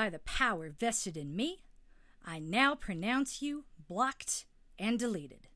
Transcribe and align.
by 0.00 0.08
the 0.08 0.20
power 0.20 0.70
vested 0.70 1.14
in 1.14 1.36
me, 1.36 1.58
I 2.24 2.38
now 2.38 2.74
pronounce 2.74 3.42
you 3.42 3.64
blocked 3.86 4.46
and 4.78 4.98
deleted. 4.98 5.48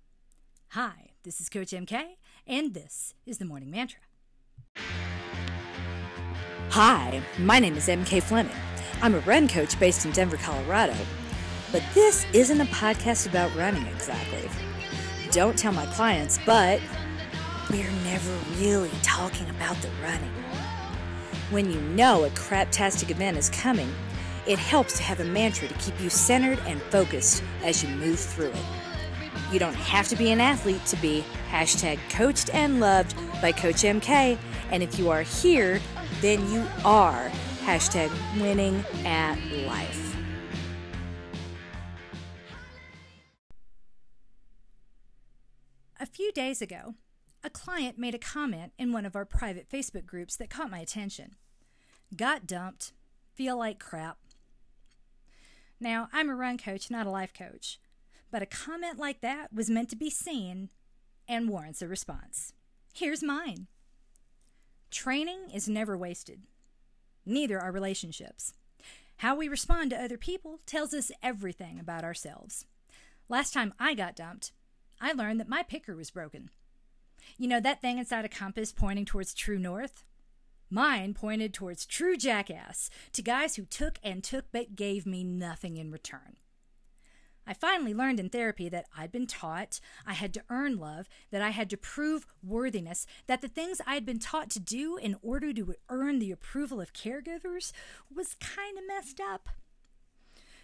Hi, 0.72 1.12
this 1.22 1.40
is 1.40 1.48
Coach 1.48 1.70
MK, 1.70 2.16
and 2.46 2.74
this 2.74 3.14
is 3.24 3.38
the 3.38 3.46
Morning 3.46 3.70
Mantra. 3.70 4.02
Hi, 6.68 7.22
my 7.38 7.58
name 7.58 7.74
is 7.74 7.88
MK 7.88 8.22
Fleming. 8.22 8.52
I'm 9.00 9.14
a 9.14 9.20
run 9.20 9.48
coach 9.48 9.80
based 9.80 10.04
in 10.04 10.12
Denver, 10.12 10.36
Colorado. 10.36 10.94
But 11.72 11.82
this 11.94 12.26
isn't 12.34 12.60
a 12.60 12.66
podcast 12.66 13.26
about 13.26 13.54
running 13.56 13.86
exactly. 13.86 14.50
Don't 15.30 15.56
tell 15.56 15.72
my 15.72 15.86
clients, 15.86 16.38
but 16.44 16.82
we're 17.70 17.90
never 18.04 18.38
really 18.58 18.90
talking 19.02 19.48
about 19.48 19.76
the 19.76 19.88
running. 20.02 20.34
When 21.48 21.72
you 21.72 21.80
know 21.80 22.24
a 22.24 22.30
craptastic 22.30 23.10
event 23.10 23.38
is 23.38 23.48
coming, 23.48 23.90
it 24.46 24.58
helps 24.58 24.96
to 24.98 25.02
have 25.02 25.20
a 25.20 25.24
mantra 25.24 25.68
to 25.68 25.74
keep 25.74 25.98
you 26.00 26.10
centered 26.10 26.58
and 26.66 26.80
focused 26.82 27.42
as 27.62 27.82
you 27.82 27.88
move 27.90 28.18
through 28.18 28.50
it. 28.50 28.64
You 29.52 29.58
don't 29.58 29.74
have 29.74 30.08
to 30.08 30.16
be 30.16 30.32
an 30.32 30.40
athlete 30.40 30.84
to 30.86 30.96
be 30.96 31.24
hashtag 31.50 31.98
coached 32.10 32.52
and 32.52 32.80
loved 32.80 33.14
by 33.40 33.52
Coach 33.52 33.82
MK. 33.82 34.38
And 34.70 34.82
if 34.82 34.98
you 34.98 35.10
are 35.10 35.22
here, 35.22 35.80
then 36.20 36.50
you 36.50 36.64
are 36.84 37.30
hashtag 37.64 38.10
winning 38.40 38.84
at 39.04 39.36
life. 39.66 40.16
A 46.00 46.06
few 46.06 46.32
days 46.32 46.60
ago, 46.60 46.94
a 47.42 47.50
client 47.50 47.98
made 47.98 48.14
a 48.14 48.18
comment 48.18 48.72
in 48.78 48.92
one 48.92 49.06
of 49.06 49.14
our 49.14 49.24
private 49.24 49.68
Facebook 49.70 50.04
groups 50.04 50.36
that 50.36 50.50
caught 50.50 50.70
my 50.70 50.78
attention. 50.78 51.36
Got 52.14 52.46
dumped, 52.46 52.92
feel 53.34 53.58
like 53.58 53.78
crap. 53.78 54.18
Now, 55.80 56.08
I'm 56.12 56.30
a 56.30 56.34
run 56.34 56.58
coach, 56.58 56.90
not 56.90 57.06
a 57.06 57.10
life 57.10 57.32
coach, 57.34 57.78
but 58.30 58.42
a 58.42 58.46
comment 58.46 58.98
like 58.98 59.20
that 59.20 59.52
was 59.52 59.70
meant 59.70 59.90
to 59.90 59.96
be 59.96 60.10
seen 60.10 60.70
and 61.28 61.48
warrants 61.48 61.82
a 61.82 61.88
response. 61.88 62.52
Here's 62.92 63.22
mine 63.22 63.66
Training 64.90 65.50
is 65.52 65.68
never 65.68 65.96
wasted, 65.96 66.42
neither 67.26 67.60
are 67.60 67.72
relationships. 67.72 68.54
How 69.18 69.36
we 69.36 69.48
respond 69.48 69.90
to 69.90 70.02
other 70.02 70.18
people 70.18 70.60
tells 70.66 70.92
us 70.92 71.12
everything 71.22 71.78
about 71.78 72.04
ourselves. 72.04 72.66
Last 73.28 73.54
time 73.54 73.72
I 73.78 73.94
got 73.94 74.16
dumped, 74.16 74.52
I 75.00 75.12
learned 75.12 75.40
that 75.40 75.48
my 75.48 75.62
picker 75.62 75.94
was 75.96 76.10
broken. 76.10 76.50
You 77.38 77.48
know 77.48 77.60
that 77.60 77.80
thing 77.80 77.98
inside 77.98 78.24
a 78.24 78.28
compass 78.28 78.72
pointing 78.72 79.04
towards 79.04 79.34
true 79.34 79.58
north? 79.58 80.04
Mine 80.74 81.14
pointed 81.14 81.54
towards 81.54 81.86
true 81.86 82.16
jackass, 82.16 82.90
to 83.12 83.22
guys 83.22 83.54
who 83.54 83.64
took 83.64 84.00
and 84.02 84.24
took 84.24 84.46
but 84.50 84.74
gave 84.74 85.06
me 85.06 85.22
nothing 85.22 85.76
in 85.76 85.92
return. 85.92 86.34
I 87.46 87.54
finally 87.54 87.94
learned 87.94 88.18
in 88.18 88.28
therapy 88.28 88.68
that 88.68 88.86
I'd 88.98 89.12
been 89.12 89.28
taught 89.28 89.78
I 90.04 90.14
had 90.14 90.34
to 90.34 90.42
earn 90.50 90.76
love, 90.78 91.08
that 91.30 91.40
I 91.40 91.50
had 91.50 91.70
to 91.70 91.76
prove 91.76 92.26
worthiness, 92.42 93.06
that 93.28 93.40
the 93.40 93.46
things 93.46 93.80
I'd 93.86 94.04
been 94.04 94.18
taught 94.18 94.50
to 94.50 94.58
do 94.58 94.96
in 94.96 95.14
order 95.22 95.52
to 95.52 95.76
earn 95.90 96.18
the 96.18 96.32
approval 96.32 96.80
of 96.80 96.92
caregivers 96.92 97.70
was 98.12 98.34
kind 98.40 98.76
of 98.76 98.82
messed 98.84 99.20
up. 99.20 99.50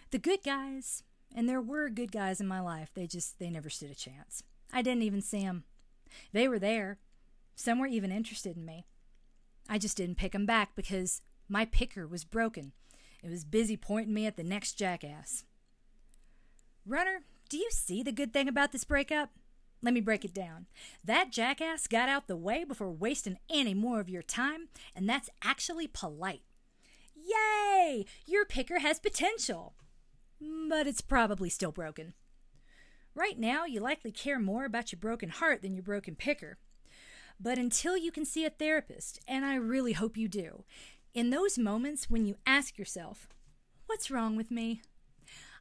The 0.09 0.19
good 0.19 0.43
guys, 0.43 1.03
and 1.33 1.47
there 1.47 1.61
were 1.61 1.87
good 1.87 2.11
guys 2.11 2.41
in 2.41 2.47
my 2.47 2.59
life, 2.59 2.91
they 2.93 3.07
just 3.07 3.39
they 3.39 3.49
never 3.49 3.69
stood 3.69 3.91
a 3.91 3.95
chance. 3.95 4.43
I 4.73 4.81
didn't 4.81 5.03
even 5.03 5.21
see 5.21 5.43
them. 5.43 5.63
They 6.33 6.49
were 6.49 6.59
there. 6.59 6.99
Some 7.55 7.79
were 7.79 7.87
even 7.87 8.11
interested 8.11 8.57
in 8.57 8.65
me. 8.65 8.87
I 9.71 9.77
just 9.77 9.95
didn't 9.95 10.17
pick 10.17 10.35
him 10.35 10.45
back 10.45 10.75
because 10.75 11.21
my 11.47 11.63
picker 11.63 12.05
was 12.05 12.25
broken. 12.25 12.73
It 13.23 13.29
was 13.29 13.45
busy 13.45 13.77
pointing 13.77 14.13
me 14.13 14.25
at 14.25 14.35
the 14.35 14.43
next 14.43 14.73
jackass. 14.73 15.45
Runner, 16.85 17.21
do 17.47 17.55
you 17.55 17.69
see 17.71 18.03
the 18.03 18.11
good 18.11 18.33
thing 18.33 18.49
about 18.49 18.73
this 18.73 18.83
breakup? 18.83 19.29
Let 19.81 19.93
me 19.93 20.01
break 20.01 20.25
it 20.25 20.33
down. 20.33 20.65
That 21.05 21.31
jackass 21.31 21.87
got 21.87 22.09
out 22.09 22.27
the 22.27 22.35
way 22.35 22.65
before 22.65 22.91
wasting 22.91 23.37
any 23.49 23.73
more 23.73 24.01
of 24.01 24.09
your 24.09 24.21
time, 24.21 24.67
and 24.93 25.07
that's 25.07 25.29
actually 25.41 25.87
polite. 25.87 26.41
Yay! 27.15 28.05
Your 28.25 28.43
picker 28.43 28.79
has 28.79 28.99
potential. 28.99 29.75
But 30.69 30.85
it's 30.85 30.99
probably 30.99 31.49
still 31.49 31.71
broken. 31.71 32.13
Right 33.15 33.39
now, 33.39 33.63
you 33.63 33.79
likely 33.79 34.11
care 34.11 34.37
more 34.37 34.65
about 34.65 34.91
your 34.91 34.99
broken 34.99 35.29
heart 35.29 35.61
than 35.61 35.75
your 35.75 35.83
broken 35.83 36.15
picker. 36.15 36.57
But 37.39 37.57
until 37.57 37.97
you 37.97 38.11
can 38.11 38.25
see 38.25 38.45
a 38.45 38.49
therapist, 38.49 39.19
and 39.27 39.45
I 39.45 39.55
really 39.55 39.93
hope 39.93 40.17
you 40.17 40.27
do, 40.27 40.63
in 41.13 41.29
those 41.29 41.57
moments 41.57 42.09
when 42.09 42.25
you 42.25 42.37
ask 42.45 42.77
yourself, 42.77 43.27
What's 43.87 44.09
wrong 44.09 44.37
with 44.37 44.51
me? 44.51 44.81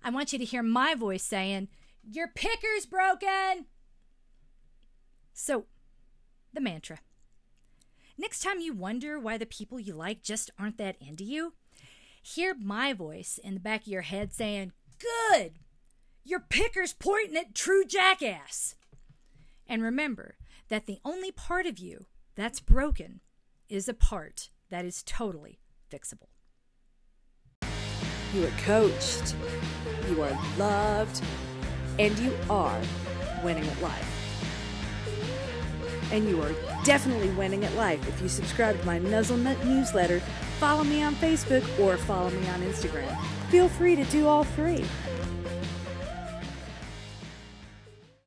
I 0.05 0.11
want 0.11 0.33
you 0.33 0.39
to 0.39 0.45
hear 0.45 0.63
my 0.63 0.95
voice 0.95 1.25
saying, 1.25 1.69
Your 2.09 2.29
picker's 2.29 2.87
broken! 2.87 3.67
So, 5.33 5.67
the 6.53 6.61
mantra. 6.61 7.01
Next 8.17 8.43
time 8.43 8.61
you 8.61 8.73
wonder 8.73 9.19
why 9.19 9.39
the 9.39 9.47
people 9.47 9.81
you 9.81 9.95
like 9.95 10.23
just 10.23 10.51
aren't 10.59 10.79
that 10.79 10.97
into 11.01 11.25
you, 11.25 11.55
hear 12.23 12.55
my 12.55 12.93
voice 12.93 13.39
in 13.43 13.55
the 13.55 13.61
back 13.61 13.83
of 13.83 13.89
your 13.89 14.03
head 14.03 14.33
saying, 14.33 14.73
Good! 14.99 15.55
Your 16.23 16.41
picker's 16.41 16.93
pointing 16.93 17.37
at 17.37 17.55
true 17.55 17.85
jackass! 17.85 18.77
And 19.67 19.83
remember 19.83 20.37
that 20.71 20.87
the 20.87 21.01
only 21.05 21.33
part 21.33 21.67
of 21.67 21.79
you 21.79 22.07
that's 22.37 22.61
broken 22.61 23.21
is 23.69 23.89
a 23.89 23.95
part 23.95 24.51
that 24.71 24.85
is 24.85 25.03
totally 25.03 25.59
fixable. 25.93 26.29
You 28.33 28.47
are 28.47 28.53
coached, 28.65 29.35
you 30.09 30.23
are 30.23 30.39
loved, 30.57 31.23
and 31.99 32.17
you 32.21 32.33
are 32.49 32.81
winning 33.43 33.67
at 33.67 33.83
life. 33.83 34.17
And 36.13 36.29
you 36.29 36.41
are 36.41 36.53
definitely 36.85 37.31
winning 37.31 37.65
at 37.65 37.75
life 37.75 38.09
if 38.09 38.23
you 38.23 38.29
subscribe 38.29 38.79
to 38.79 38.87
my 38.87 39.01
Nuzzlenut 39.01 39.63
newsletter, 39.65 40.21
follow 40.61 40.85
me 40.85 41.03
on 41.03 41.17
Facebook, 41.17 41.65
or 41.81 41.97
follow 41.97 42.31
me 42.31 42.49
on 42.49 42.63
Instagram. 42.63 43.21
Feel 43.51 43.69
free 43.69 43.97
to 43.97 44.05
do 44.05 44.29
all 44.29 44.45
three. 44.45 44.85